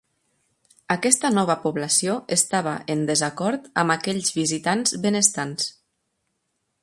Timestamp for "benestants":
5.05-5.69